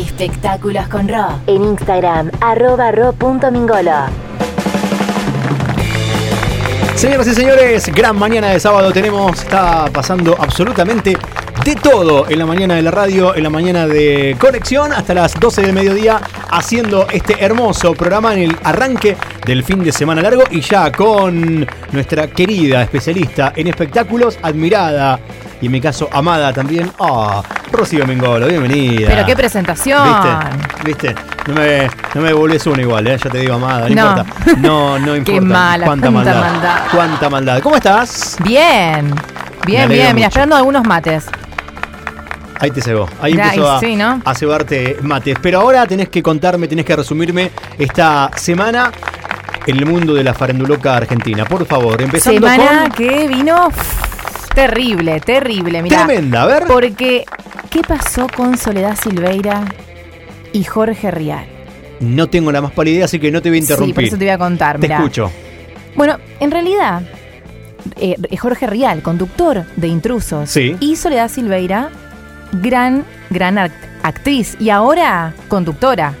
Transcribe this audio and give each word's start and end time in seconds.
Espectáculos 0.00 0.88
con 0.88 1.08
Ro. 1.08 1.26
En 1.46 1.62
Instagram, 1.62 2.30
arroba 2.40 2.90
ro.mingolo. 2.90 4.06
Señoras 6.94 7.26
y 7.26 7.34
señores, 7.34 7.86
gran 7.94 8.18
mañana 8.18 8.48
de 8.48 8.60
sábado 8.60 8.92
tenemos. 8.92 9.42
Está 9.42 9.86
pasando 9.92 10.36
absolutamente 10.38 11.16
de 11.64 11.74
todo 11.74 12.28
en 12.30 12.38
la 12.38 12.46
mañana 12.46 12.76
de 12.76 12.82
la 12.82 12.90
radio, 12.90 13.34
en 13.34 13.42
la 13.42 13.50
mañana 13.50 13.86
de 13.86 14.36
conexión, 14.40 14.92
hasta 14.92 15.12
las 15.12 15.38
12 15.38 15.62
del 15.62 15.74
mediodía, 15.74 16.20
haciendo 16.50 17.06
este 17.10 17.44
hermoso 17.44 17.92
programa 17.92 18.32
en 18.34 18.50
el 18.50 18.56
arranque 18.64 19.16
del 19.50 19.64
fin 19.64 19.82
de 19.82 19.90
semana 19.90 20.22
largo 20.22 20.44
y 20.52 20.60
ya 20.60 20.92
con 20.92 21.66
nuestra 21.90 22.28
querida 22.28 22.82
especialista 22.82 23.52
en 23.56 23.66
espectáculos, 23.66 24.38
admirada 24.40 25.18
y 25.60 25.66
en 25.66 25.72
mi 25.72 25.80
caso 25.80 26.08
amada 26.12 26.52
también, 26.52 26.88
ah, 27.00 27.42
Rocío 27.72 28.06
Mengolo, 28.06 28.46
bienvenida. 28.46 29.08
Pero 29.08 29.26
qué 29.26 29.34
presentación. 29.34 30.04
¿Viste? 30.84 31.10
¿Viste? 31.10 31.14
No 31.48 31.54
me, 31.54 31.90
no 32.14 32.20
me 32.20 32.32
volvés 32.32 32.64
uno 32.68 32.80
igual, 32.80 33.08
¿eh? 33.08 33.18
ya 33.20 33.28
te 33.28 33.38
digo 33.38 33.54
amada, 33.54 33.88
no, 33.88 33.94
No. 33.96 34.10
importa. 34.20 34.56
No, 34.60 34.98
no 35.00 35.16
importa. 35.16 35.32
Qué 35.32 35.40
mala, 35.40 35.84
cuánta, 35.84 36.10
cuánta 36.12 36.32
maldad. 36.32 36.52
maldad. 36.52 36.76
Cuánta 36.92 37.30
maldad. 37.30 37.60
¿Cómo 37.60 37.74
estás? 37.74 38.36
Bien. 38.44 39.12
Bien, 39.66 39.88
bien. 39.88 40.14
Mira, 40.14 40.28
esperando 40.28 40.54
algunos 40.54 40.84
mates. 40.86 41.26
Ahí 42.60 42.70
te 42.70 42.80
cebó. 42.80 43.08
Ahí 43.20 43.34
Ya, 43.34 43.46
empezó 43.46 43.68
a, 43.72 43.80
sí, 43.80 43.96
¿no? 43.96 44.22
a 44.24 44.32
cebarte 44.36 44.98
mates. 45.02 45.36
Pero 45.42 45.58
ahora 45.60 45.86
tenés 45.86 46.08
que 46.08 46.22
contarme, 46.22 46.68
tenés 46.68 46.84
que 46.84 46.94
resumirme 46.94 47.50
esta 47.76 48.30
semana 48.36 48.92
el 49.66 49.86
mundo 49.86 50.14
de 50.14 50.24
la 50.24 50.34
faranduloca 50.34 50.96
argentina. 50.96 51.44
Por 51.44 51.66
favor, 51.66 52.00
empezando 52.02 52.48
Semana 52.48 52.82
con... 52.82 52.92
que 52.92 53.28
vino 53.28 53.68
terrible, 54.54 55.20
terrible. 55.20 55.82
Mira, 55.82 56.04
Tremenda, 56.06 56.42
a 56.42 56.46
ver. 56.46 56.64
Porque, 56.66 57.24
¿qué 57.70 57.82
pasó 57.82 58.26
con 58.34 58.56
Soledad 58.56 58.96
Silveira 59.00 59.64
y 60.52 60.64
Jorge 60.64 61.10
Rial? 61.10 61.44
No 62.00 62.28
tengo 62.28 62.50
la 62.50 62.62
más 62.62 62.72
pálida 62.72 62.94
idea, 62.96 63.04
así 63.04 63.18
que 63.18 63.30
no 63.30 63.42
te 63.42 63.50
voy 63.50 63.58
a 63.58 63.60
interrumpir. 63.60 63.88
Sí, 63.90 63.94
por 63.94 64.04
eso 64.04 64.16
te 64.18 64.24
voy 64.24 64.32
a 64.32 64.38
contar. 64.38 64.76
Te 64.76 64.82
Mirá. 64.86 64.96
escucho. 64.98 65.30
Bueno, 65.94 66.18
en 66.40 66.50
realidad, 66.50 67.02
eh, 67.96 68.16
Jorge 68.38 68.66
Rial, 68.66 69.02
conductor 69.02 69.64
de 69.76 69.88
Intrusos, 69.88 70.48
Sí. 70.50 70.76
y 70.80 70.96
Soledad 70.96 71.28
Silveira, 71.30 71.90
gran, 72.52 73.04
gran 73.28 73.56
act- 73.56 73.72
actriz 74.02 74.56
y 74.58 74.70
ahora 74.70 75.34
conductora. 75.48 76.14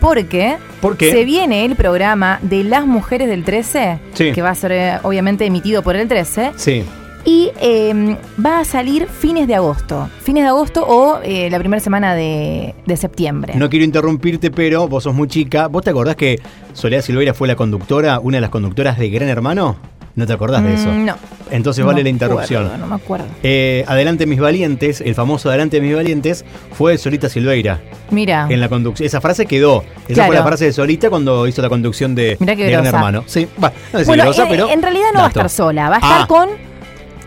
Porque 0.00 0.56
¿Por 0.80 0.96
qué? 0.96 1.10
se 1.10 1.24
viene 1.24 1.64
el 1.64 1.76
programa 1.76 2.38
de 2.42 2.64
las 2.64 2.86
mujeres 2.86 3.28
del 3.28 3.44
13, 3.44 3.98
Sí. 4.14 4.32
que 4.32 4.42
va 4.42 4.50
a 4.50 4.54
ser 4.54 4.72
eh, 4.72 4.98
obviamente 5.02 5.46
emitido 5.46 5.82
por 5.82 5.96
el 5.96 6.06
13, 6.08 6.52
Sí. 6.56 6.84
y 7.24 7.50
eh, 7.60 8.16
va 8.44 8.60
a 8.60 8.64
salir 8.64 9.06
fines 9.08 9.48
de 9.48 9.54
agosto. 9.56 10.08
Fines 10.22 10.44
de 10.44 10.48
agosto 10.48 10.84
o 10.86 11.20
eh, 11.24 11.48
la 11.50 11.58
primera 11.58 11.80
semana 11.80 12.14
de, 12.14 12.74
de 12.86 12.96
septiembre. 12.96 13.54
No 13.56 13.68
quiero 13.68 13.84
interrumpirte, 13.84 14.50
pero 14.50 14.86
vos 14.86 15.02
sos 15.04 15.14
muy 15.14 15.26
chica. 15.28 15.66
¿Vos 15.68 15.82
te 15.82 15.90
acordás 15.90 16.14
que 16.16 16.40
Soledad 16.72 17.02
Silveira 17.02 17.34
fue 17.34 17.48
la 17.48 17.56
conductora, 17.56 18.20
una 18.20 18.36
de 18.36 18.42
las 18.42 18.50
conductoras 18.50 18.98
de 18.98 19.10
Gran 19.10 19.28
Hermano? 19.28 19.76
¿No 20.16 20.26
te 20.26 20.32
acordás 20.32 20.62
de 20.64 20.74
eso? 20.74 20.88
Mm, 20.88 21.04
no. 21.04 21.14
Entonces 21.50 21.82
No 21.84 21.88
vale 21.88 22.02
la 22.02 22.08
interrupción. 22.08 22.64
acuerdo, 22.64 22.78
no 22.84 22.86
me 22.88 22.94
acuerdo. 23.02 23.26
Eh, 23.42 23.84
Adelante 23.86 24.26
mis 24.26 24.40
valientes, 24.40 25.00
el 25.02 25.14
famoso 25.14 25.48
Adelante 25.50 25.80
mis 25.80 25.94
valientes, 25.94 26.44
fue 26.72 26.96
Solita 26.98 27.28
Silveira 27.28 27.80
Mira. 28.10 28.46
en 28.48 28.60
la 28.60 28.68
conducción. 28.68 29.06
Esa 29.06 29.20
frase 29.20 29.46
quedó. 29.46 29.84
Esa. 30.08 30.14
Claro. 30.14 30.26
fue 30.28 30.36
la 30.36 30.42
frase 30.44 30.64
de 30.64 30.72
Solita 30.72 31.10
cuando 31.10 31.46
hizo 31.46 31.60
la 31.62 31.68
conducción 31.68 32.14
de, 32.14 32.36
Mirá 32.40 32.54
de 32.56 32.70
Gran. 32.70 32.86
Hermano. 32.86 33.24
Sí, 33.26 33.46
va, 33.62 33.72
no 33.92 34.04
Bueno, 34.04 34.24
grosa, 34.24 34.44
en, 34.44 34.48
pero. 34.48 34.70
en 34.70 34.82
realidad 34.82 35.06
no 35.12 35.18
va 35.20 35.24
a 35.26 35.28
estar 35.28 35.50
sola, 35.50 35.88
va 35.90 35.96
a 35.96 35.98
estar 35.98 36.22
Ah. 36.22 36.26
con 36.26 36.48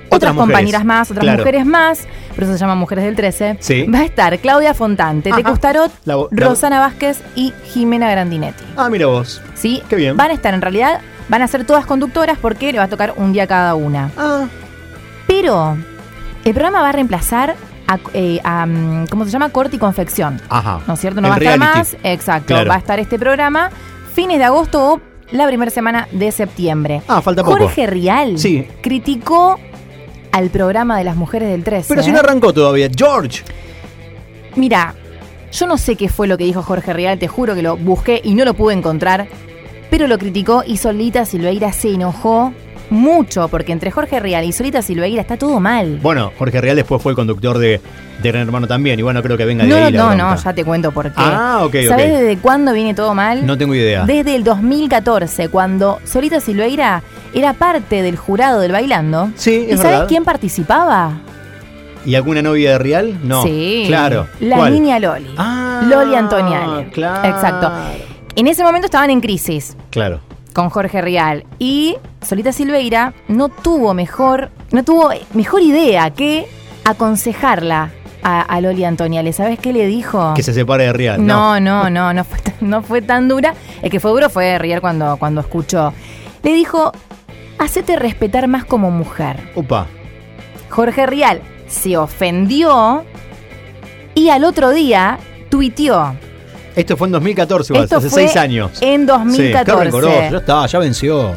otras, 0.10 0.34
compañeras 0.34 0.84
más, 0.84 1.12
otras 1.12 1.22
Claro. 1.24 1.38
mujeres 1.40 1.66
más, 1.68 2.08
por 2.34 2.44
eso 2.46 2.54
se 2.54 2.58
llama 2.60 2.74
Mujeres 2.74 3.04
del 3.06 3.16
13. 3.16 3.58
Sí. 3.60 3.84
Va 3.84 4.00
a 4.00 4.04
estar 4.06 4.38
Claudia 4.40 4.74
Fontante, 4.74 5.30
vo- 5.32 5.90
la- 6.06 6.18
Rosana 6.32 6.80
Vázquez 6.80 7.22
y 7.36 7.54
Jimena 7.72 8.10
Grandinetti. 8.10 8.64
Ah, 8.76 8.90
mira 8.90 9.06
vos. 9.06 9.42
¿Sí? 9.54 9.84
Qué 9.88 9.96
bien. 9.96 10.18
Van 10.18 10.32
a 10.32 10.34
estar, 10.34 10.54
en 10.56 10.62
realidad, 10.62 11.02
van 11.30 11.42
a 11.42 11.48
ser 11.48 11.64
todas 11.66 11.86
conductoras 11.86 12.38
porque 12.42 12.72
le 12.72 12.78
va 12.80 12.86
a 12.86 12.88
tocar 12.90 13.14
un 13.18 13.32
día 13.34 13.48
cada 13.48 13.76
una. 13.76 14.12
Ah, 14.18 14.46
Pero 15.28 15.78
el 16.44 16.54
programa 16.54 16.82
va 16.82 16.90
a 16.90 16.92
reemplazar 16.92 17.56
a, 17.88 17.98
eh, 18.14 18.40
a, 18.44 18.66
mm, 18.66 19.08
¿cómo 19.08 19.26
se 19.26 19.32
llama? 19.32 19.50
Corte 19.50 19.76
y 19.76 19.80
confección. 19.80 20.42
ajá. 20.50 20.82
¿No 20.88 20.94
es 20.96 21.00
cierto? 21.00 21.22
No 21.22 21.28
El 21.28 21.32
va 21.32 21.36
a 21.36 21.40
estar 21.40 21.58
reality. 21.60 21.78
más. 21.80 21.98
Exacto. 22.04 22.48
Claro. 22.48 22.70
Va 22.70 22.76
a 22.76 22.80
estar 22.80 23.00
este 23.00 23.18
programa 23.18 23.70
fines 24.14 24.38
de 24.40 24.44
agosto 24.46 24.94
o 24.94 25.02
la 25.32 25.46
primera 25.48 25.70
semana 25.72 26.08
de 26.12 26.32
septiembre. 26.32 27.02
Ah, 27.08 27.22
falta 27.22 27.44
poco. 27.44 27.58
Jorge 27.58 27.86
Rial 27.88 28.38
Sí. 28.40 28.68
criticó 28.82 29.60
al 30.32 30.50
programa 30.50 30.98
de 30.98 31.04
las 31.04 31.16
mujeres 31.16 31.50
del 31.50 31.64
13. 31.64 31.88
Pero 31.90 32.04
si 32.04 32.12
no 32.12 32.20
arrancó 32.20 32.54
todavía. 32.54 32.88
George. 32.96 33.44
Mira, 34.56 34.94
yo 35.52 35.68
no 35.68 35.78
sé 35.78 35.96
qué 35.96 36.10
fue 36.10 36.28
lo 36.28 36.38
que 36.38 36.44
dijo 36.44 36.62
Jorge 36.64 36.94
Rial, 36.94 37.18
te 37.20 37.28
juro 37.28 37.56
que 37.56 37.62
lo 37.62 37.78
busqué 37.78 38.22
y 38.24 38.34
no 38.36 38.46
lo 38.46 38.54
pude 38.54 38.74
encontrar, 38.76 39.28
pero 39.90 40.08
lo 40.08 40.18
criticó 40.18 40.64
y 40.66 40.78
Solita 40.78 41.26
Silveira 41.26 41.72
se 41.74 41.94
enojó 41.94 42.54
mucho 42.90 43.48
porque 43.50 43.72
entre 43.72 43.92
Jorge 43.92 44.20
Rial 44.20 44.46
y 44.46 44.52
Solita 44.52 44.82
Silveira 44.82 45.22
está 45.22 45.38
todo 45.38 45.60
mal. 45.60 46.00
Bueno, 46.02 46.32
Jorge 46.38 46.60
Real 46.60 46.76
después 46.76 47.02
fue 47.02 47.12
el 47.12 47.16
conductor 47.16 47.58
de, 47.60 47.80
de 48.24 48.32
Gran 48.32 48.44
Hermano 48.48 48.66
también. 48.68 48.98
Y 49.00 49.04
bueno, 49.04 49.22
creo 49.22 49.38
que 49.38 49.46
venga 49.46 49.64
de 49.64 49.70
No, 49.70 49.76
ahí 49.76 49.92
la 49.92 50.00
no, 50.00 50.08
bronca. 50.08 50.24
no, 50.36 50.36
ya 50.44 50.54
te 50.54 50.66
cuento 50.66 50.92
por 50.92 51.06
qué. 51.08 51.14
Ah, 51.18 51.60
ok, 51.64 51.76
¿Sabes 51.88 52.20
desde 52.20 52.38
cuándo 52.40 52.74
viene 52.74 52.94
todo 52.96 53.14
mal? 53.14 53.46
No 53.46 53.58
tengo 53.58 53.76
idea. 53.76 54.06
Desde 54.06 54.36
el 54.36 54.44
2014, 54.44 55.50
cuando 55.50 56.00
Solita 56.04 56.40
Silveira 56.40 57.04
era 57.34 57.54
parte 57.54 58.02
del 58.02 58.18
jurado 58.18 58.60
del 58.60 58.72
Bailando. 58.72 59.30
Sí, 59.36 59.66
¿Y 59.70 59.72
es 59.74 59.78
sabes 59.80 59.92
verdad. 59.92 60.08
quién 60.08 60.24
participaba? 60.26 61.12
¿Y 62.06 62.16
alguna 62.16 62.42
novia 62.42 62.72
de 62.72 62.78
Real? 62.80 63.20
No. 63.24 63.44
Sí. 63.44 63.84
Claro. 63.88 64.26
La 64.40 64.56
¿Cuál? 64.56 64.74
niña 64.74 64.98
Loli. 65.00 65.28
Ah, 65.38 65.84
Loli 65.88 66.16
Antoniani. 66.16 66.86
Claro. 66.86 67.28
Exacto. 67.30 67.72
En 68.36 68.48
ese 68.48 68.64
momento 68.64 68.86
estaban 68.86 69.10
en 69.10 69.22
crisis 69.22 69.76
Claro. 69.90 70.22
con 70.54 70.70
Jorge 70.70 71.02
Rial 71.02 71.46
y 71.60 71.98
Solita 72.22 72.52
Silveira 72.52 73.14
no 73.28 73.50
tuvo 73.50 73.94
mejor, 73.94 74.50
no 74.72 74.84
tuvo 74.84 75.10
mejor 75.34 75.62
idea 75.62 76.10
que 76.12 76.48
aconsejarla 76.86 77.92
a, 78.24 78.42
a 78.42 78.62
Loli 78.62 78.84
Antoniale. 78.84 79.32
¿Sabes 79.34 79.60
qué 79.60 79.72
le 79.74 79.86
dijo? 79.88 80.34
Que 80.36 80.44
se 80.44 80.54
separe 80.54 80.86
de 80.86 80.94
Real. 80.94 81.26
No, 81.26 81.60
no, 81.60 81.90
no, 81.90 82.14
no 82.14 82.24
fue 82.24 82.40
tan, 82.40 82.54
no 82.62 82.82
fue 82.82 83.02
tan 83.02 83.28
dura. 83.28 83.54
El 83.82 83.90
que 83.90 84.00
fue 84.00 84.12
duro 84.12 84.30
fue 84.30 84.58
Rial 84.60 84.82
cuando, 84.82 85.18
cuando 85.18 85.42
escuchó. 85.42 85.94
Le 86.44 86.54
dijo, 86.54 86.92
hacete 87.58 87.96
respetar 87.98 88.48
más 88.48 88.66
como 88.66 88.92
mujer. 88.92 89.52
Upa. 89.56 89.88
Jorge 90.70 91.06
Rial 91.06 91.42
se 91.68 91.98
ofendió 91.98 93.04
y 94.16 94.30
al 94.30 94.44
otro 94.44 94.72
día 94.72 95.20
tuiteó. 95.50 96.16
Esto 96.80 96.98
fue 96.98 97.08
en 97.08 97.12
2014, 97.14 97.74
igual, 97.74 97.84
Esto 97.86 97.98
hace 97.98 98.10
fue 98.10 98.22
seis 98.24 98.36
años. 98.38 98.72
En 98.82 99.02
Sí, 99.02 99.06
2014. 99.08 99.66
qué 99.66 99.84
rencoroso. 99.84 100.22
Ya 100.32 100.38
está, 100.38 100.66
ya 100.66 100.80
venció. 100.80 101.34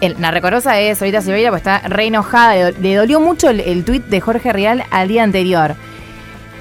El- 0.00 0.16
la 0.20 0.30
recorosa 0.30 0.78
es 0.80 0.98
Solita 0.98 1.20
Silveira, 1.22 1.50
pues 1.50 1.60
está 1.60 1.78
re 1.88 2.06
enojada. 2.06 2.54
Le, 2.54 2.72
le 2.72 2.94
dolió 2.96 3.20
mucho 3.20 3.48
el, 3.50 3.60
el 3.60 3.84
tuit 3.84 4.04
de 4.06 4.20
Jorge 4.20 4.52
Rial 4.52 4.84
al 4.90 5.08
día 5.08 5.22
anterior. 5.22 5.74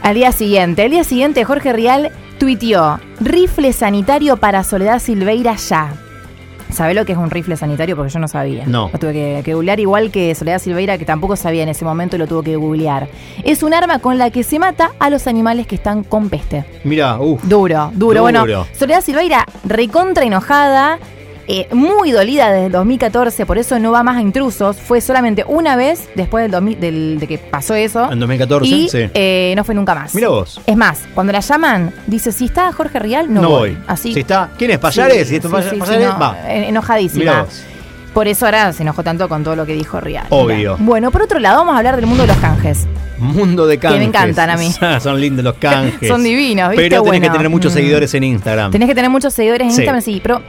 Al 0.04 0.16
día 0.16 0.32
siguiente. 0.32 0.84
Al 0.84 0.92
día 0.92 1.04
siguiente, 1.04 1.44
Jorge 1.44 1.74
Rial 1.74 2.12
tuiteó: 2.40 3.00
rifle 3.20 3.74
sanitario 3.74 4.38
para 4.38 4.64
Soledad 4.64 5.00
Silveira 5.00 5.56
ya. 5.56 5.94
¿Sabe 6.72 6.94
lo 6.94 7.06
que 7.06 7.12
es 7.12 7.18
un 7.18 7.30
rifle 7.30 7.58
sanitario? 7.58 7.96
Porque 7.96 8.12
yo 8.12 8.20
no 8.20 8.28
sabía. 8.28 8.66
No. 8.66 8.90
Lo 8.92 9.00
tuve 9.00 9.14
que, 9.14 9.42
que 9.44 9.54
googlear 9.54 9.80
igual 9.80 10.12
que 10.12 10.34
Soledad 10.36 10.60
Silveira, 10.60 10.98
que 10.98 11.06
tampoco 11.06 11.36
sabía 11.36 11.64
en 11.64 11.70
ese 11.70 11.86
momento 11.86 12.16
y 12.16 12.20
lo 12.20 12.28
tuvo 12.28 12.44
que 12.44 12.56
googlear. 12.56 13.08
Es 13.44 13.64
un 13.64 13.74
arma 13.74 14.00
con 14.00 14.18
la 14.18 14.30
que 14.32 14.44
se 14.44 14.60
mata 14.60 14.92
a 15.00 15.10
los 15.10 15.28
animales 15.28 15.68
que 15.68 15.76
están 15.76 16.04
con 16.04 16.30
peste. 16.30 16.66
Mira, 16.84 17.20
uff. 17.20 17.44
Duro, 17.44 17.92
duro. 17.94 18.22
Duro. 18.22 18.22
Bueno, 18.22 18.66
Soledad 18.78 19.02
Silveira, 19.02 19.46
recontra 19.64 20.26
enojada, 20.26 20.98
eh, 21.48 21.68
muy 21.74 22.12
dolida 22.12 22.52
desde 22.52 22.68
el 22.68 22.72
2014, 22.72 23.46
por 23.46 23.58
eso 23.58 23.78
no 23.80 23.92
va 23.92 24.04
más 24.04 24.18
a 24.18 24.22
intrusos. 24.22 24.78
Fue 24.78 25.02
solamente 25.02 25.44
una 25.48 25.76
vez 25.76 26.08
después 26.16 26.44
del, 26.44 26.52
2000 26.52 26.80
del- 26.80 27.20
de 27.20 27.28
que 27.28 27.38
pasó 27.38 27.74
eso. 27.76 28.12
En 28.12 28.20
2014, 28.20 28.68
y 28.68 28.90
sí. 28.90 28.98
eh, 29.14 29.54
no 29.56 29.64
fue 29.64 29.76
nunca 29.76 29.96
más. 29.96 30.14
Mira 30.16 30.30
vos. 30.30 30.62
Es 30.66 30.78
más, 30.78 31.02
cuando 31.14 31.34
la 31.34 31.40
llaman, 31.40 31.94
dice, 32.08 32.32
si 32.32 32.46
está 32.46 32.72
Jorge 32.72 33.00
Rial, 33.00 33.34
no, 33.34 33.42
No, 33.42 33.50
voy. 33.50 33.78
Así. 33.88 34.14
Si 34.14 34.22
está. 34.22 34.50
¿Quién 34.58 34.72
es? 34.72 34.78
¿Payares? 34.80 35.24
Sí, 35.24 35.26
si 35.26 35.36
esto 35.38 35.50
sí, 35.50 35.56
es 35.58 35.70
sí, 35.72 35.76
Payares, 35.78 36.08
no, 36.08 36.20
va. 36.20 36.38
eh, 36.48 36.68
Enojadísima. 36.70 37.42
Vos. 37.42 37.64
Por 38.14 38.28
eso 38.28 38.46
ahora 38.46 38.74
se 38.74 38.84
enojó 38.84 39.04
tanto 39.04 39.30
con 39.30 39.42
todo 39.44 39.56
lo 39.56 39.66
que 39.66 39.74
dijo 39.74 40.00
Rial. 40.02 40.26
Obvio. 40.30 40.76
Bueno, 40.80 41.12
por 41.12 41.22
otro 41.22 41.40
lado, 41.40 41.60
vamos 41.60 41.76
a 41.76 41.78
hablar 41.78 41.96
del 41.96 42.06
mundo 42.08 42.24
de 42.24 42.28
los 42.28 42.38
canjes. 42.38 42.86
Mundo 43.18 43.68
de 43.68 43.78
canjes. 43.78 44.00
me 44.00 44.06
encantan 44.06 44.50
a 44.50 44.58
mí. 44.58 44.70
Son 45.02 45.20
lindos 45.22 45.46
los 45.46 45.56
canjes. 45.56 46.10
Son 46.10 46.22
divinos, 46.22 46.72
¿viste? 46.72 46.90
Pero 46.90 47.04
tenés 47.04 47.22
que 47.22 47.30
tener 47.30 47.50
muchos 47.50 47.72
mm. 47.72 47.76
seguidores 47.76 48.14
en 48.14 48.24
Instagram. 48.26 48.72
Tenés 48.72 48.90
que 48.90 48.96
tener 48.96 49.10
muchos 49.10 49.34
seguidores 49.34 49.66
en 49.68 49.72
Sí. 49.72 49.82
Instagram, 49.82 50.02
sí, 50.02 50.20
pero 50.22 50.42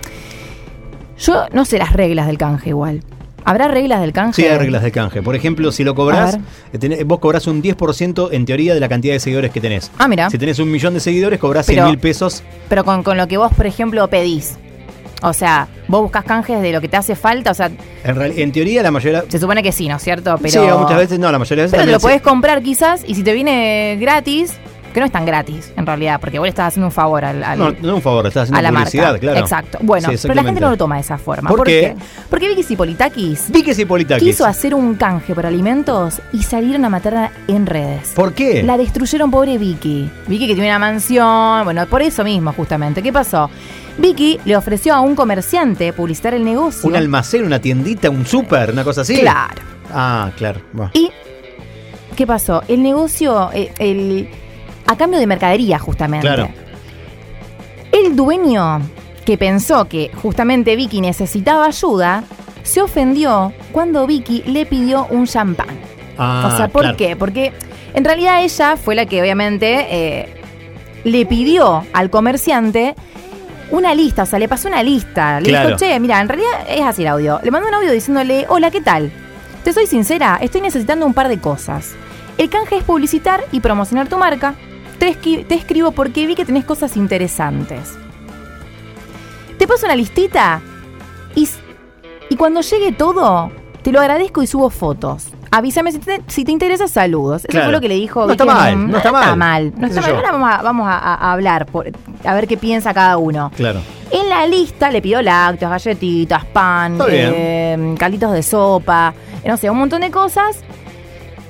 yo 1.18 1.46
no 1.52 1.64
sé 1.64 1.78
las 1.78 1.92
reglas 1.92 2.26
del 2.26 2.38
canje 2.38 2.70
igual. 2.70 3.02
¿Habrá 3.44 3.66
reglas 3.66 4.00
del 4.00 4.12
canje? 4.12 4.42
Sí, 4.42 4.48
hay 4.48 4.56
reglas 4.56 4.82
de 4.84 4.92
canje. 4.92 5.20
Por 5.20 5.34
ejemplo, 5.34 5.72
si 5.72 5.82
lo 5.82 5.94
ver. 6.36 6.40
eh, 6.72 6.78
tenés- 6.78 7.04
vos 7.04 7.18
cobrás 7.18 7.46
un 7.48 7.60
10% 7.60 8.28
en 8.30 8.44
teoría 8.44 8.72
de 8.72 8.78
la 8.78 8.88
cantidad 8.88 9.14
de 9.14 9.20
seguidores 9.20 9.50
que 9.50 9.60
tenés. 9.60 9.90
Ah, 9.98 10.06
mira. 10.06 10.30
Si 10.30 10.38
tenés 10.38 10.60
un 10.60 10.70
millón 10.70 10.94
de 10.94 11.00
seguidores, 11.00 11.40
cobrás 11.40 11.66
100 11.66 11.76
Pero- 11.78 11.88
mil 11.88 11.98
pesos. 11.98 12.44
Pero 12.68 12.84
con, 12.84 13.02
con 13.02 13.16
lo 13.16 13.26
que 13.26 13.36
vos, 13.38 13.52
por 13.52 13.66
ejemplo, 13.66 14.06
pedís. 14.08 14.58
O 15.24 15.32
sea, 15.32 15.66
vos 15.88 16.02
buscas 16.02 16.24
canjes 16.24 16.60
de 16.62 16.72
lo 16.72 16.80
que 16.80 16.88
te 16.88 16.96
hace 16.96 17.14
falta, 17.16 17.50
o 17.50 17.54
sea, 17.54 17.70
En, 18.04 18.14
real- 18.16 18.32
en 18.36 18.52
teoría, 18.52 18.82
la 18.82 18.90
mayoría. 18.92 19.24
se 19.28 19.38
supone 19.40 19.62
que 19.62 19.72
sí, 19.72 19.88
¿no 19.88 19.96
es 19.96 20.02
cierto? 20.02 20.36
Pero, 20.40 20.64
sí, 20.64 20.78
muchas 20.78 20.96
veces 20.98 21.18
no, 21.18 21.30
la 21.30 21.38
mayoría 21.38 21.62
de 21.62 21.66
veces 21.66 21.72
Pero 21.78 21.86
te 21.86 21.92
lo 21.92 21.98
se- 21.98 22.02
puedes 22.02 22.22
comprar 22.22 22.62
quizás 22.62 23.04
y 23.06 23.14
si 23.16 23.22
te 23.24 23.32
viene 23.32 23.96
gratis, 24.00 24.54
que 24.92 25.00
no 25.00 25.06
es 25.06 25.12
tan 25.12 25.24
gratis, 25.24 25.72
en 25.76 25.86
realidad, 25.86 26.20
porque 26.20 26.38
vos 26.38 26.46
le 26.46 26.50
estás 26.50 26.68
haciendo 26.68 26.86
un 26.86 26.92
favor 26.92 27.24
al, 27.24 27.42
al- 27.42 27.58
No, 27.58 27.70
no 27.82 27.94
un 27.96 28.02
favor, 28.02 28.26
estás 28.26 28.40
a 28.40 28.42
haciendo 28.44 28.62
la 28.62 28.68
publicidad, 28.70 29.04
marca. 29.04 29.18
claro. 29.20 29.40
Exacto. 29.40 29.78
Bueno, 29.82 30.08
Sí, 30.10 30.16
pero 30.22 30.34
la 30.34 30.42
gente 30.44 30.60
no 30.60 30.70
lo 30.70 30.76
toma 30.76 30.94
de 30.96 31.00
esa 31.02 31.18
forma. 31.18 31.48
¿Por 31.50 31.64
qué? 31.64 31.94
Porque 32.30 32.48
Vicky 32.48 32.62
Cipolitakis 32.62 33.50
Vicky 33.50 33.72
quiso 34.18 34.44
hacer 34.46 34.74
un 34.74 34.94
canje 34.94 35.34
por 35.34 35.46
alimentos 35.46 36.20
y 36.32 36.42
salieron 36.42 36.84
a 36.84 36.88
matarla 36.88 37.32
en 37.48 37.66
redes. 37.66 38.12
¿Por 38.14 38.32
qué? 38.34 38.62
La 38.62 38.76
destruyeron, 38.76 39.30
pobre 39.30 39.58
Vicky. 39.58 40.10
Vicky 40.26 40.46
que 40.46 40.54
tiene 40.54 40.68
una 40.68 40.78
mansión, 40.78 41.64
bueno, 41.64 41.86
por 41.86 42.02
eso 42.02 42.24
mismo 42.24 42.52
justamente. 42.52 43.02
¿Qué 43.02 43.12
pasó? 43.12 43.50
Vicky 43.98 44.40
le 44.44 44.56
ofreció 44.56 44.94
a 44.94 45.00
un 45.00 45.14
comerciante 45.14 45.92
publicitar 45.92 46.32
el 46.34 46.44
negocio. 46.44 46.88
¿Un 46.88 46.96
almacén, 46.96 47.44
una 47.44 47.58
tiendita, 47.60 48.08
un 48.10 48.24
súper, 48.24 48.70
una 48.72 48.84
cosa 48.84 49.02
así? 49.02 49.18
Claro. 49.20 49.62
Ah, 49.92 50.30
claro. 50.36 50.60
¿Y 50.94 51.10
qué 52.16 52.26
pasó? 52.26 52.62
El 52.68 52.82
negocio, 52.82 53.50
eh, 53.52 53.72
el, 53.78 54.28
a 54.86 54.96
cambio 54.96 55.18
de 55.18 55.26
mercadería 55.26 55.78
justamente. 55.78 56.26
Claro. 56.26 56.48
El 57.92 58.16
dueño, 58.16 58.80
que 59.24 59.36
pensó 59.38 59.86
que 59.86 60.10
justamente 60.22 60.76
Vicky 60.76 61.00
necesitaba 61.00 61.66
ayuda, 61.66 62.24
se 62.62 62.80
ofendió 62.80 63.52
cuando 63.72 64.06
Vicky 64.06 64.42
le 64.46 64.66
pidió 64.66 65.06
un 65.10 65.26
champán. 65.26 65.68
Ah, 66.18 66.48
o 66.52 66.56
sea, 66.56 66.68
¿por 66.68 66.82
claro. 66.82 66.96
qué? 66.96 67.16
Porque 67.16 67.52
en 67.94 68.04
realidad 68.04 68.42
ella 68.42 68.76
fue 68.76 68.94
la 68.94 69.06
que 69.06 69.20
obviamente 69.20 69.86
eh, 69.90 70.28
le 71.04 71.26
pidió 71.26 71.84
al 71.92 72.10
comerciante 72.10 72.94
una 73.70 73.94
lista, 73.94 74.24
o 74.24 74.26
sea, 74.26 74.38
le 74.38 74.48
pasó 74.48 74.68
una 74.68 74.82
lista. 74.82 75.40
Le 75.40 75.48
Claro. 75.48 75.68
dijo, 75.68 75.78
che, 75.78 75.98
mira, 76.00 76.20
en 76.20 76.28
realidad 76.28 76.50
es 76.68 76.82
así 76.82 77.02
el 77.02 77.08
audio. 77.08 77.40
Le 77.42 77.50
mandó 77.50 77.68
un 77.68 77.74
audio 77.74 77.90
diciéndole, 77.90 78.46
hola, 78.48 78.70
¿qué 78.70 78.80
tal? 78.80 79.10
Te 79.64 79.72
soy 79.72 79.86
sincera, 79.86 80.38
estoy 80.42 80.60
necesitando 80.60 81.06
un 81.06 81.14
par 81.14 81.28
de 81.28 81.38
cosas. 81.38 81.92
El 82.38 82.48
canje 82.50 82.76
es 82.76 82.84
publicitar 82.84 83.40
y 83.52 83.60
promocionar 83.60 84.08
tu 84.08 84.18
marca. 84.18 84.54
Te, 85.12 85.54
escribo 85.56 85.90
porque 85.90 86.28
vi 86.28 86.36
que 86.36 86.44
tenés 86.44 86.64
cosas 86.64 86.96
interesantes. 86.96 87.92
Te 89.58 89.66
paso 89.66 89.84
una 89.86 89.96
listita 89.96 90.60
y, 91.34 91.48
y 92.28 92.36
cuando 92.36 92.60
llegue 92.60 92.92
todo, 92.92 93.50
te 93.82 93.90
lo 93.90 93.98
agradezco 94.00 94.44
y 94.44 94.46
subo 94.46 94.70
fotos. 94.70 95.26
Avísame 95.50 95.90
si 95.90 95.98
te, 95.98 96.22
si 96.28 96.44
te 96.44 96.52
interesa, 96.52 96.86
saludos. 96.86 97.42
Eso 97.42 97.48
Claro. 97.50 97.66
fue 97.66 97.72
lo 97.72 97.80
que 97.80 97.88
le 97.88 97.96
dijo. 97.96 98.26
No 98.26 98.32
está 98.32 98.44
mal, 98.44 98.90
no 98.90 98.96
está 98.96 99.10
mal. 99.36 99.72
No 99.76 99.80
¿Qué 99.80 99.86
está 99.94 100.00
mal. 100.02 100.14
Ahora 100.14 100.30
vamos 100.32 100.50
a, 100.54 100.62
vamos 100.62 100.86
a- 100.88 100.98
a- 100.98 101.14
a 101.14 101.32
hablar, 101.32 101.66
por- 101.66 101.90
a 102.24 102.34
ver 102.34 102.46
qué 102.46 102.56
piensa 102.56 102.94
cada 102.94 103.16
uno. 103.18 103.50
Claro. 103.56 103.80
En 104.12 104.28
la 104.28 104.46
lista 104.46 104.90
le 104.92 105.02
pidió 105.02 105.20
lácteos, 105.20 105.68
galletitas, 105.70 106.44
pan, 106.44 106.96
eh, 107.10 107.94
calditos 107.98 108.32
de 108.32 108.42
sopa, 108.44 109.12
eh, 109.42 109.48
no 109.48 109.56
sé, 109.56 109.68
un 109.68 109.78
montón 109.78 110.00
de 110.02 110.10
cosas. 110.12 110.58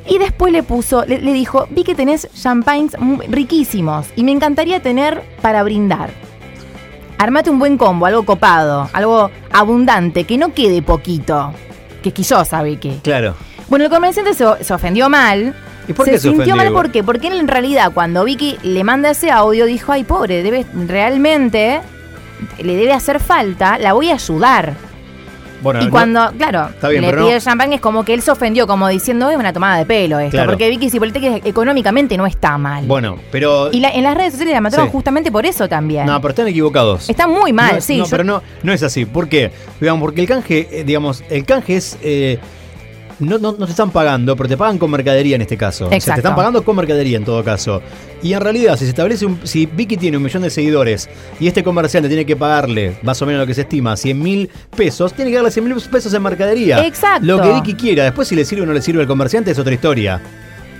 Y 0.06 0.19
después 0.19 0.52
le 0.52 0.62
puso, 0.62 1.04
le, 1.04 1.20
le 1.20 1.32
dijo, 1.32 1.66
vi 1.70 1.84
que 1.84 1.94
tenés 1.94 2.28
champagnes 2.34 2.96
riquísimos 3.28 4.06
y 4.16 4.25
me 4.25 4.32
encantaría 4.32 4.81
tener 4.81 5.22
para 5.40 5.62
brindar. 5.62 6.10
Armate 7.19 7.50
un 7.50 7.58
buen 7.58 7.78
combo, 7.78 8.06
algo 8.06 8.25
copado, 8.25 8.90
algo 8.93 9.31
abundante, 9.52 10.25
que 10.25 10.37
no 10.38 10.52
quede 10.54 10.82
poquito. 10.82 11.52
Que 12.02 12.12
quillosa, 12.12 12.62
Vicky. 12.62 13.00
Claro. 13.02 13.37
Bueno, 13.69 13.84
el 13.84 13.90
comerciante 13.90 14.34
se, 14.34 14.44
se 14.64 14.75
ofendió 14.75 15.08
mal. 15.08 15.54
¿Y 15.87 15.93
por 15.93 16.04
se 16.04 16.12
qué 16.12 16.19
se 16.19 16.22
sintió 16.28 16.43
ofendió? 16.43 16.56
mal 16.56 16.72
¿por 16.72 16.90
qué? 16.90 17.04
Porque 17.04 17.28
él 17.28 17.38
en 17.38 17.49
realidad 17.49 17.93
cuando 17.94 18.25
Vicky 18.25 18.58
le 18.62 18.82
manda 18.84 19.10
ese 19.10 19.31
audio 19.31 19.66
dijo, 19.66 19.93
ay 19.93 20.04
pobre, 20.04 20.43
debe 20.43 20.66
realmente 20.87 21.81
le 22.58 22.76
debe 22.76 22.93
hacer 22.93 23.20
falta, 23.20 23.78
la 23.78 23.93
voy 23.93 24.10
a 24.10 24.14
ayudar. 24.14 24.75
Bueno, 25.62 25.81
y 25.81 25.85
no- 25.87 25.91
cuando, 25.91 26.32
claro, 26.37 26.69
bien, 26.91 27.03
le 27.03 27.11
pide 27.11 27.20
no- 27.20 27.29
el 27.31 27.41
champán 27.41 27.73
es 27.73 27.81
como 27.81 28.05
que 28.05 28.14
él 28.14 28.20
se 28.23 28.31
ofendió, 28.31 28.67
como 28.67 28.88
diciendo, 28.88 29.31
es 29.31 29.37
una 29.37 29.53
tomada 29.53 29.79
de 29.79 29.87
pelo 29.87 30.19
esto. 30.19 30.32
Claro. 30.32 30.50
Porque 30.50 30.69
Vicky 30.69 30.91
Cipolitaki 30.91 31.41
económicamente 31.49 32.17
no 32.17 32.26
está 32.26 32.59
mal. 32.59 32.85
Bueno, 32.87 33.17
pero. 33.31 33.70
y 33.73 33.81
la- 33.81 33.91
en 33.91 34.03
las 34.03 34.17
redes 34.17 34.32
sociales 34.32 34.55
la 34.55 34.61
mataron 34.61 34.87
Sí. 34.87 34.93
justamente 34.93 35.31
por 35.31 35.47
eso 35.47 35.69
también. 35.69 36.06
No, 36.06 36.20
pero 36.20 36.31
están 36.31 36.49
equivocados. 36.49 37.09
Está 37.09 37.26
muy 37.26 37.53
mal, 37.53 37.76
no, 37.76 37.81
sí. 37.81 37.99
no, 37.99 38.05
yo- 38.05 38.11
pero 38.11 38.25
no, 38.25 38.43
no 38.62 38.73
es 38.73 38.82
así. 38.82 39.05
¿Por 39.05 39.29
qué? 39.29 39.53
Digamos, 39.81 40.00
porque 40.00 40.20
el 40.23 40.26
canje, 40.29 40.69
eh, 40.70 40.85
digamos, 40.85 41.23
el 41.31 41.44
canje 41.44 41.76
es. 41.76 41.99
eh, 42.03 42.38
no, 43.26 43.38
no, 43.38 43.52
no 43.52 43.64
te 43.66 43.70
están 43.70 43.90
pagando, 43.90 44.36
pero 44.36 44.48
te 44.48 44.56
pagan 44.56 44.78
con 44.78 44.90
mercadería 44.90 45.36
en 45.36 45.42
este 45.42 45.56
caso. 45.56 45.84
O 45.86 45.88
sea, 45.88 45.90
te 45.90 45.96
Exacto. 45.96 46.20
están 46.20 46.36
pagando 46.36 46.64
con 46.64 46.76
mercadería 46.76 47.16
en 47.16 47.24
todo 47.24 47.42
caso. 47.42 47.82
Y 48.22 48.32
en 48.32 48.40
realidad, 48.40 48.76
si 48.76 48.84
se 48.84 48.90
establece 48.90 49.26
un. 49.26 49.40
Si 49.44 49.66
Vicky 49.66 49.96
tiene 49.96 50.16
un 50.16 50.22
millón 50.22 50.42
de 50.42 50.50
seguidores 50.50 51.08
y 51.40 51.46
este 51.46 51.62
comerciante 51.64 52.08
tiene 52.08 52.24
que 52.24 52.36
pagarle, 52.36 52.96
más 53.02 53.20
o 53.22 53.26
menos 53.26 53.40
lo 53.40 53.46
que 53.46 53.54
se 53.54 53.62
estima, 53.62 53.96
100 53.96 54.22
mil 54.22 54.50
pesos, 54.76 55.12
tiene 55.12 55.30
que 55.30 55.36
darle 55.36 55.50
100 55.50 55.64
mil 55.64 55.74
pesos 55.90 56.12
en 56.14 56.22
mercadería. 56.22 56.86
Exacto. 56.86 57.24
Lo 57.26 57.40
que 57.40 57.52
Vicky 57.52 57.74
quiera. 57.74 58.04
Después, 58.04 58.28
si 58.28 58.36
le 58.36 58.44
sirve 58.44 58.62
o 58.62 58.66
no 58.66 58.72
le 58.72 58.82
sirve 58.82 59.00
al 59.00 59.06
comerciante, 59.08 59.50
es 59.50 59.58
otra 59.58 59.75
historia. 59.75 60.20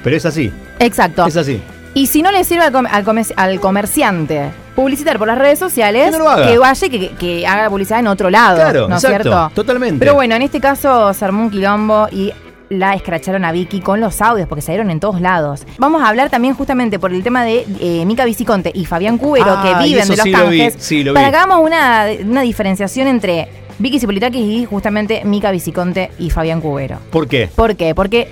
Pero 0.03 0.17
es 0.17 0.27
así. 0.27 0.53
Exacto. 0.79 1.27
Es 1.27 1.37
así. 1.37 1.61
Y 1.95 2.07
si 2.07 2.23
no 2.23 2.31
le 2.33 2.43
sirve 2.45 2.65
al, 2.65 2.73
com- 2.73 2.87
al 2.91 3.05
comer- 3.05 3.35
al 3.37 3.61
comerciante 3.61 4.51
publicitar 4.75 5.19
por 5.19 5.27
las 5.29 5.37
redes 5.39 5.59
sociales, 5.59 6.07
Que 6.07 6.11
no 6.13 6.19
lo 6.25 6.31
haga. 6.31 6.47
que 6.49 6.57
vaya 6.59 6.87
y 6.87 6.91
que, 6.91 7.09
que 7.11 7.47
haga 7.47 7.65
la 7.65 7.71
publicidad 7.71 8.01
en 8.01 8.07
otro 8.07 8.31
lado. 8.31 8.57
Claro, 8.57 8.89
¿no 8.89 8.97
es 8.97 9.03
cierto? 9.03 9.51
totalmente. 9.55 9.99
Pero 9.99 10.15
bueno, 10.15 10.35
en 10.35 10.43
este 10.43 10.61
caso 10.61 11.13
se 11.13 11.25
armó 11.25 11.43
un 11.43 11.51
quilombo 11.51 12.09
y 12.11 12.33
la 12.71 12.95
escracharon 12.95 13.45
a 13.45 13.53
Vicky 13.53 13.81
con 13.81 14.01
los 14.01 14.23
audios 14.23 14.49
porque 14.49 14.63
salieron 14.63 14.91
en 14.91 14.99
todos 14.99 15.21
lados. 15.21 15.67
Vamos 15.77 16.01
a 16.03 16.09
hablar 16.09 16.31
también 16.31 16.55
justamente 16.55 16.99
por 16.99 17.13
el 17.13 17.23
tema 17.23 17.45
de 17.45 17.67
eh, 17.81 18.07
Mica 18.07 18.25
Viciconte 18.25 18.73
y 18.75 18.87
Fabián 18.87 19.19
Cubero 19.19 19.45
Ah, 19.51 19.63
que 19.79 19.85
y 19.87 19.91
viven 19.91 20.09
de 20.09 20.17
los 20.17 20.25
sí 20.25 20.31
lo 20.31 20.39
canjes. 20.39 20.75
sí, 20.79 21.05
lo 21.05 21.13
para 21.13 21.31
que 21.31 21.37
hagamos 21.37 21.61
una, 21.61 22.07
una 22.25 22.41
diferenciación 22.41 23.09
entre 23.09 23.49
Vicky 23.79 24.01
Cipolitakis 24.01 24.41
y 24.41 24.65
justamente 24.65 25.21
Mica 25.27 25.51
Viciconte 25.51 26.11
y 26.19 26.31
Fabián 26.31 26.63
Cubero. 26.63 26.97
¿Por 27.11 27.29
qué? 27.29 27.51
¿Por 27.55 27.77
qué? 27.77 27.95
Porque 27.95 28.29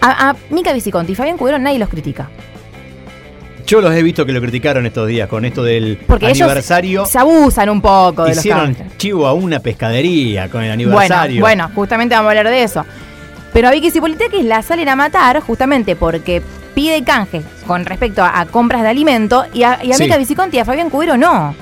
a, 0.00 0.30
a 0.30 0.36
Mica 0.50 0.72
Viciconte 0.72 1.12
y 1.12 1.14
Fabián 1.14 1.36
Cubero 1.36 1.60
nadie 1.60 1.78
los 1.78 1.88
critica. 1.88 2.28
Yo 3.66 3.80
los 3.80 3.92
he 3.94 4.02
visto 4.02 4.24
que 4.24 4.32
lo 4.32 4.40
criticaron 4.40 4.86
estos 4.86 5.08
días 5.08 5.28
con 5.28 5.44
esto 5.44 5.64
del 5.64 5.98
Porque 6.06 6.26
aniversario. 6.26 7.00
ellos 7.00 7.10
se 7.10 7.18
abusan 7.18 7.68
un 7.68 7.80
poco 7.80 8.22
de 8.24 8.28
los 8.30 8.38
Hicieron 8.38 8.74
canjes. 8.74 8.96
chivo 8.98 9.26
a 9.26 9.32
una 9.32 9.58
pescadería 9.60 10.48
con 10.48 10.62
el 10.62 10.70
aniversario. 10.70 11.40
bueno, 11.40 11.68
justamente 11.74 12.14
vamos 12.14 12.28
a 12.28 12.30
hablar 12.38 12.48
de 12.48 12.62
eso. 12.62 12.84
Pero 13.52 13.68
a 13.68 13.70
Vicky 13.72 13.90
Cipolitakis 13.90 14.44
la 14.44 14.62
salen 14.62 14.88
a 14.88 14.96
matar 14.96 15.40
justamente 15.40 15.96
porque 15.96 16.42
pide 16.74 17.02
canje 17.04 17.42
con 17.66 17.84
respecto 17.86 18.22
a, 18.22 18.38
a 18.40 18.46
compras 18.46 18.82
de 18.82 18.88
alimento 18.88 19.44
y 19.52 19.62
a, 19.64 19.80
y 19.82 19.90
a 19.92 19.96
Sí. 19.96 20.04
Mica 20.04 20.16
Viciconte 20.18 20.56
y 20.58 20.60
a 20.60 20.64
Fabián 20.64 20.90
Cubero 20.90 21.16
no. 21.16 21.54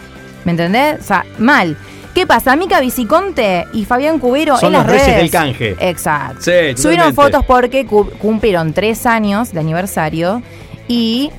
¿Me 0.45 0.51
entendés? 0.51 1.01
O 1.01 1.05
sea, 1.05 1.25
mal. 1.39 1.77
¿Qué 2.15 2.27
pasa? 2.27 2.55
Mica 2.57 2.81
Viciconte 2.81 3.67
y 3.73 3.85
Fabián 3.87 4.19
Cubero 4.19 4.57
Son 4.59 4.67
en 4.69 4.73
las 4.75 4.87
los 4.87 4.93
redes. 4.97 5.17
del 5.17 5.31
canje. 5.31 5.77
Exacto. 5.81 6.43
Sí, 6.43 6.77
Subieron 6.81 7.15
fotos 7.15 7.45
porque 7.47 7.87
cu- 7.87 8.11
cumplieron 8.19 8.73
tres 8.73 9.07
años 9.07 9.53
de 9.53 9.61
aniversario 9.61 10.43
y 10.87 11.31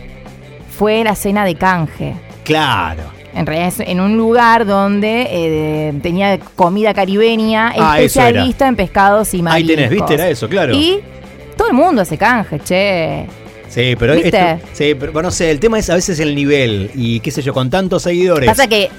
fue 0.78 1.04
la 1.04 1.16
cena 1.16 1.46
de 1.46 1.56
canje. 1.56 2.16
Claro. 2.44 3.04
En 3.34 3.46
realidad 3.46 3.68
es 3.68 3.80
en 3.82 4.00
un 4.00 4.16
lugar 4.16 4.66
donde 4.66 5.28
eh, 5.30 5.94
tenía 6.02 6.40
comida 6.56 6.94
caribeña, 6.94 7.74
Ah, 7.78 8.00
especialista 8.00 8.68
en 8.68 8.76
pescados 8.78 9.34
y 9.34 9.38
Ahí 9.38 9.42
mariscos. 9.44 9.76
tenés, 9.76 9.90
¿viste? 9.90 10.14
Era 10.14 10.30
eso, 10.30 10.48
claro. 10.48 10.74
Y 10.74 11.00
todo 11.58 11.68
el 11.68 11.74
mundo 11.74 12.02
hace 12.02 12.18
canje, 12.18 12.60
che. 12.60 13.28
Sí, 13.68 13.96
pero 14.00 14.14
¿Viste? 14.14 14.28
esto- 14.54 14.68
sí, 14.72 14.96
pero 14.98 15.12
bueno, 15.12 15.28
no 15.28 15.32
sé, 15.32 15.52
el 15.52 15.60
tema 15.60 15.80
es 15.80 15.90
a 15.90 15.96
veces 15.96 16.20
el 16.22 16.34
nivel 16.34 16.92
y 16.96 17.20
qué 17.20 17.30
sé 17.32 17.42
yo, 17.42 17.54
con 17.54 17.70
tantos 17.70 18.04
seguidores. 18.04 18.48
Pasa 18.50 18.68
que 18.68 18.90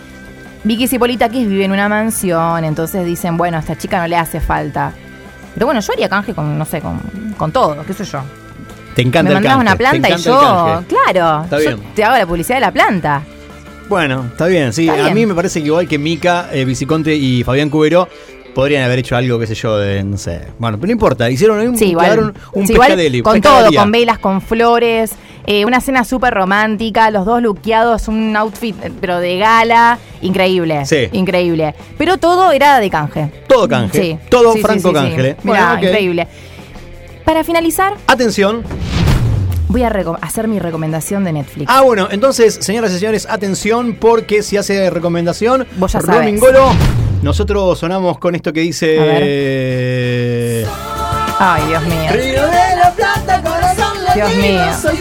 Vicky 0.64 0.86
Cipolitakis 0.86 1.48
vive 1.48 1.64
en 1.64 1.72
una 1.72 1.88
mansión, 1.88 2.62
entonces 2.64 3.06
dicen, 3.06 3.38
bueno, 3.38 3.56
a 3.56 3.60
esta 3.60 3.78
chica 3.78 4.00
no 4.00 4.06
le 4.08 4.16
hace 4.16 4.40
falta. 4.40 4.92
Pero 5.54 5.64
bueno, 5.64 5.80
yo 5.80 5.92
haría 5.94 6.10
canje 6.10 6.34
con, 6.34 6.58
no 6.58 6.64
sé, 6.66 6.82
con, 6.82 7.00
con 7.38 7.52
todo, 7.52 7.82
qué 7.86 7.94
sé 7.94 8.04
yo. 8.04 8.20
Te 8.96 9.02
encanta 9.02 9.30
Me 9.30 9.38
el 9.38 9.44
canje. 9.44 9.60
una 9.60 9.76
planta 9.76 10.08
y 10.10 10.16
yo, 10.16 10.82
claro, 10.88 11.44
Está 11.44 11.58
yo 11.62 11.76
bien. 11.76 11.80
te 11.94 12.02
hago 12.02 12.16
la 12.18 12.26
publicidad 12.26 12.56
de 12.56 12.60
la 12.62 12.72
planta. 12.72 13.22
Bueno, 13.88 14.24
está 14.32 14.46
bien, 14.46 14.72
sí. 14.72 14.88
Está 14.88 15.00
A 15.00 15.02
bien. 15.04 15.14
mí 15.14 15.26
me 15.26 15.34
parece 15.34 15.60
que 15.60 15.66
igual 15.66 15.86
que 15.86 15.96
Mica, 15.98 16.48
eh, 16.52 16.64
Viciconte 16.64 17.14
y 17.14 17.44
Fabián 17.44 17.70
Cubero 17.70 18.08
podrían 18.54 18.82
haber 18.82 18.98
hecho 18.98 19.14
algo, 19.14 19.38
qué 19.38 19.46
sé 19.46 19.54
yo, 19.54 19.76
de, 19.78 20.02
no 20.02 20.16
sé. 20.18 20.40
Bueno, 20.58 20.76
pero 20.78 20.86
no 20.88 20.92
importa, 20.92 21.30
hicieron 21.30 21.60
un, 21.60 21.78
Sí, 21.78 21.90
igual. 21.90 22.34
un 22.52 22.66
Sí, 22.66 22.72
igual 22.72 22.96
con 23.22 23.40
todo, 23.40 23.70
con 23.72 23.92
velas, 23.92 24.18
con 24.18 24.40
flores, 24.40 25.12
eh, 25.46 25.64
una 25.66 25.80
cena 25.80 26.02
súper 26.04 26.32
romántica, 26.34 27.10
los 27.12 27.24
dos 27.26 27.40
luqueados, 27.42 28.08
un 28.08 28.34
outfit, 28.34 28.74
eh, 28.82 28.90
pero 29.00 29.20
de 29.20 29.36
gala, 29.38 29.98
increíble. 30.22 30.84
Sí. 30.86 31.08
Increíble. 31.12 31.74
Pero 31.98 32.16
todo 32.16 32.50
era 32.50 32.80
de 32.80 32.90
canje. 32.90 33.30
Todo 33.46 33.68
canje. 33.68 34.00
Sí. 34.02 34.18
Todo 34.30 34.54
franco 34.56 34.88
sí, 34.88 34.88
sí. 34.88 34.92
canje. 34.94 35.36
Mirá, 35.44 35.72
Bueno, 35.74 35.86
increíble. 35.86 36.26
Para 37.24 37.44
finalizar, 37.44 37.94
Atención. 38.06 38.62
Voy 39.76 39.84
a 39.84 40.24
hacer 40.26 40.48
mi 40.48 40.58
recomendación 40.58 41.22
de 41.24 41.32
Netflix. 41.34 41.70
Ah, 41.70 41.82
bueno, 41.82 42.08
entonces, 42.10 42.56
señoras 42.60 42.92
y 42.92 42.98
señores, 42.98 43.26
atención, 43.28 43.94
porque 44.00 44.42
si 44.42 44.56
hace 44.56 44.88
recomendación, 44.88 45.66
Vos 45.76 45.92
ya 45.92 45.98
Roaming 45.98 46.38
sabés. 46.38 46.54
Golo, 46.54 46.72
nosotros 47.22 47.78
sonamos 47.78 48.18
con 48.18 48.34
esto 48.34 48.52
que 48.54 48.60
dice. 48.60 48.98
A 48.98 49.04
ver. 49.04 50.66
Ay, 51.38 51.62
Dios 51.68 51.82
mío. 51.82 52.10
Río 52.12 52.46
de 52.46 52.76
la 52.76 52.92
Plata, 52.96 53.42
corazón 53.42 53.98
Dios 54.14 54.34
mío. 54.36 54.62
soy. 54.80 54.98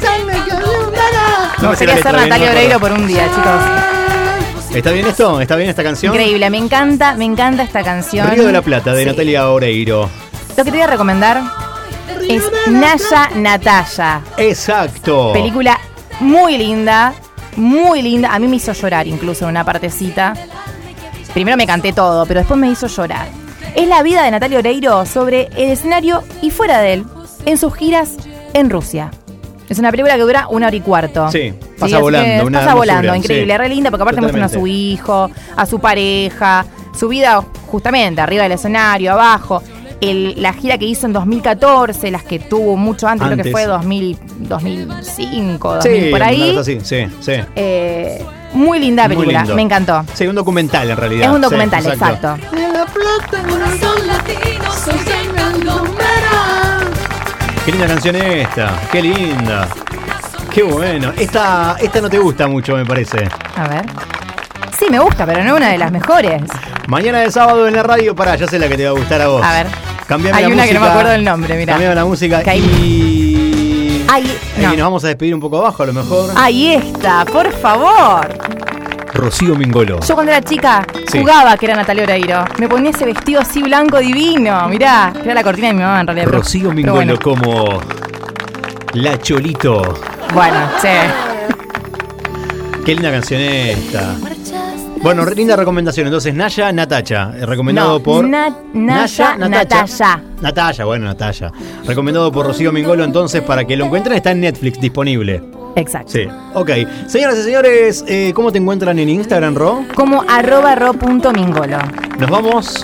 Me 1.62 1.68
gustaría 1.70 1.96
ser 1.98 2.14
Natalia 2.14 2.52
Oreiro 2.52 2.80
por 2.80 2.92
un 2.92 3.08
día, 3.08 3.24
chicos. 3.34 4.76
¿Está 4.76 4.92
bien 4.92 5.08
esto? 5.08 5.40
¿Está 5.40 5.56
bien 5.56 5.70
esta 5.70 5.84
canción? 5.84 6.14
Increíble, 6.14 6.50
me 6.50 6.58
encanta, 6.58 7.16
me 7.16 7.24
encanta 7.24 7.64
esta 7.64 7.82
canción. 7.82 8.30
Río 8.30 8.46
de 8.46 8.52
la 8.52 8.62
Plata, 8.62 8.94
de 8.94 9.04
Sí. 9.04 9.10
Natalia 9.10 9.50
Oreiro. 9.50 10.10
Lo 10.50 10.64
que 10.64 10.64
te 10.66 10.72
voy 10.72 10.82
a 10.82 10.88
recomendar 10.88 11.42
es 12.28 12.44
Naya 12.70 13.30
Natalia. 13.36 14.22
Exacto. 14.38 15.32
Película 15.34 15.80
muy 16.20 16.58
linda, 16.58 17.14
muy 17.56 18.02
linda. 18.02 18.34
A 18.34 18.40
mí 18.40 18.48
me 18.48 18.58
hizo 18.58 18.74
llorar 18.74 19.08
incluso 19.08 19.46
en 19.46 19.52
una 19.52 19.64
partecita. 19.64 20.34
Primero 21.34 21.58
me 21.58 21.68
canté 21.68 21.94
todo, 21.94 22.26
pero 22.26 22.40
después 22.40 22.60
me 22.60 22.70
hizo 22.70 22.88
llorar. 22.88 23.28
Es 23.76 23.88
la 23.88 24.04
vida 24.04 24.24
de 24.24 24.32
Natalia 24.32 24.60
Oreiro 24.60 25.06
sobre 25.06 25.50
el 25.58 25.72
escenario 25.72 26.24
y 26.42 26.50
fuera 26.50 26.80
de 26.80 26.94
él, 26.94 27.06
en 27.46 27.58
sus 27.58 27.74
giras 27.76 28.14
en 28.54 28.70
Rusia. 28.70 29.12
Es 29.68 29.80
una 29.80 29.92
película 29.92 30.16
que 30.16 30.22
dura 30.22 30.48
una 30.50 30.68
hora 30.68 30.76
y 30.76 30.82
cuarto. 30.82 31.30
Sí, 31.32 31.54
pasa 31.80 32.00
volando, 32.00 32.26
que 32.26 32.46
una 32.46 32.60
pasa 32.60 32.72
hermosura, 32.72 32.96
volando, 32.96 33.16
increíble, 33.16 33.54
sí. 33.54 33.58
re 33.58 33.70
linda, 33.70 33.90
porque 33.90 34.04
aparte 34.04 34.22
muestran 34.22 34.44
a 34.44 34.48
su 34.48 34.54
Totalmente. 34.56 34.80
hijo, 34.80 35.32
a 35.58 35.66
su 35.66 35.80
pareja, 35.80 36.66
su 36.98 37.08
vida 37.10 37.44
justamente 37.68 38.22
arriba 38.22 38.44
del 38.44 38.54
escenario, 38.54 39.12
abajo. 39.12 39.62
El- 40.10 40.42
la 40.42 40.54
gira 40.54 40.78
que 40.78 40.86
hizo 40.86 41.06
en 41.06 41.14
2014, 41.14 42.12
las 42.12 42.24
que 42.24 42.40
tuvo 42.40 42.76
mucho 42.78 43.08
antes, 43.08 43.28
creo 43.28 43.44
que 43.44 43.52
fue 43.52 43.66
2000, 43.66 44.18
2005, 44.40 45.76
2000, 45.76 46.04
Sí, 46.06 46.10
por 46.12 46.24
ahí. 46.24 46.58
así, 46.58 46.80
sí, 46.84 47.08
sí. 47.22 47.34
Eh, 47.56 48.24
muy 48.54 48.80
linda 48.80 49.08
película, 49.08 49.44
me 49.46 49.62
encantó. 49.62 50.04
Sí, 50.14 50.28
un 50.28 50.36
documental 50.36 50.90
en 50.90 50.98
realidad. 50.98 51.24
Es 51.24 51.30
un 51.30 51.36
Sí, 51.38 51.42
documental, 51.44 51.86
exacto. 51.86 52.36
Qué 57.66 57.72
linda 57.72 57.88
canción 57.88 58.16
esta, 58.16 58.80
qué 58.92 59.02
linda. 59.02 59.68
Qué 60.54 60.62
bueno. 60.64 61.12
Esta, 61.18 61.76
esta 61.82 62.00
no 62.00 62.10
te 62.10 62.20
gusta 62.20 62.48
mucho, 62.48 62.76
me 62.76 62.86
parece. 62.86 63.28
A 63.58 63.68
ver. 63.68 63.86
Sí, 64.78 64.86
me 64.92 65.00
gusta, 65.00 65.26
pero 65.26 65.44
no 65.44 65.52
es 65.52 65.58
una 65.58 65.70
de 65.72 65.78
las 65.78 65.92
mejores. 65.92 66.44
Mañana 66.88 67.20
de 67.20 67.32
sábado 67.32 67.68
en 67.68 67.74
la 67.76 67.82
radio, 67.84 68.16
pará, 68.16 68.36
ya 68.36 68.48
sé 68.48 68.60
la 68.60 68.68
que 68.68 68.78
te 68.78 68.84
va 68.84 68.90
a 68.92 68.94
gustar 68.94 69.22
a 69.22 69.28
vos. 69.28 69.44
A 69.44 69.52
ver. 69.54 69.68
Cambiame 70.08 70.38
Hay 70.38 70.44
la 70.44 70.48
una 70.50 70.56
música. 70.58 70.68
que 70.68 70.74
no 70.80 70.86
me 70.86 70.92
acuerdo 70.92 71.12
del 71.12 71.24
nombre, 71.24 71.58
mirá. 71.58 71.74
Cambiame 71.74 71.96
la 71.96 72.06
música 72.06 72.44
Que 72.44 72.50
hay- 72.52 72.60
y... 72.62 74.06
Ahí, 74.08 74.38
y 74.58 74.62
no. 74.62 74.70
nos 74.70 74.78
vamos 74.82 75.04
a 75.04 75.08
despedir 75.08 75.34
un 75.34 75.42
poco 75.42 75.58
abajo, 75.58 75.84
a 75.84 75.86
lo 75.88 75.94
mejor. 75.94 76.30
Ahí 76.36 76.74
está, 76.74 77.26
por 77.26 77.52
favor. 77.52 78.28
Rocío 79.14 79.56
Mingolo. 79.56 80.00
Yo 80.02 80.14
cuando 80.14 80.32
era 80.32 80.42
chica 80.42 80.86
Sí. 81.12 81.20
jugaba 81.20 81.58
que 81.58 81.66
era 81.66 81.76
Natalia 81.76 82.04
Oreiro. 82.04 82.46
Me 82.60 82.68
ponía 82.68 82.92
ese 82.92 83.06
vestido 83.06 83.42
así 83.42 83.64
blanco 83.64 83.98
divino. 84.00 84.68
Mirá, 84.68 85.12
era 85.24 85.34
la 85.34 85.44
cortina 85.44 85.68
de 85.70 85.74
mi 85.74 85.82
mamá 85.82 86.02
en 86.02 86.08
realidad. 86.08 86.28
Rocío 86.28 86.64
pero 86.64 86.74
Mingolo 86.76 86.96
bueno. 86.96 87.20
como 87.20 87.82
La 88.94 89.18
Cholito. 89.20 89.82
Bueno, 90.34 90.58
sí. 90.82 90.88
Qué 92.86 92.94
linda 92.94 93.10
canción 93.12 93.42
esta. 93.42 94.16
Bueno, 95.06 95.24
linda 95.28 95.56
recomendación. 95.56 96.08
Entonces, 96.08 96.34
Naya 96.34 96.72
Natacha. 96.72 97.32
eh, 97.38 97.46
Recomendado 97.46 98.00
No, 98.00 98.04
por. 98.04 98.28
Na- 98.28 98.50
Naya 98.74 99.38
Natacha. 99.38 100.20
Natacha, 100.42 100.84
bueno, 100.86 101.06
Natacha. 101.06 101.52
Recomendado 101.86 102.32
por 102.32 102.48
Rocío 102.48 102.72
Mingolo. 102.72 103.04
Entonces, 103.04 103.44
para 103.44 103.66
que 103.66 103.78
lo 103.78 103.86
encuentren, 103.86 104.18
está 104.18 104.32
en 104.32 104.42
Netflix 104.42 104.82
disponible. 104.82 105.44
Exacto. 105.76 106.12
Sí, 106.14 106.28
ok. 106.56 106.70
Señoras 107.08 107.38
y 107.38 107.44
señores, 107.44 108.04
eh, 108.08 108.32
¿cómo 108.34 108.52
te 108.52 108.58
encuentran 108.58 108.98
en 108.98 109.10
Instagram, 109.10 109.54
Ro? 109.54 109.84
Como 109.94 110.24
arroba 110.28 110.74
ro 110.74 110.94
punto 110.94 111.32
mingolo. 111.32 111.78
Nos 112.18 112.30
vamos 112.32 112.84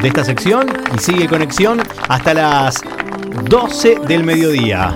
de 0.00 0.08
esta 0.08 0.24
sección 0.24 0.68
y 0.96 0.98
sigue 1.00 1.28
conexión 1.28 1.82
hasta 2.08 2.32
las 2.32 2.76
12 3.50 3.96
del 4.08 4.24
mediodía. 4.24 4.94